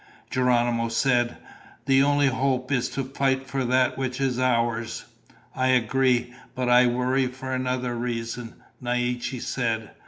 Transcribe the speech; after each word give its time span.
Geronimo 0.31 0.87
said, 0.89 1.37
"The 1.85 2.01
only 2.01 2.25
hope 2.25 2.71
is 2.71 2.89
to 2.89 3.03
fight 3.03 3.45
for 3.45 3.63
that 3.65 3.99
which 3.99 4.19
is 4.19 4.39
ours." 4.39 5.05
"I 5.55 5.67
agree, 5.67 6.33
but 6.55 6.67
I 6.69 6.87
worry 6.87 7.27
for 7.27 7.53
another 7.53 7.95
reason," 7.95 8.55
Naiche 8.81 9.39
said. 9.43 9.91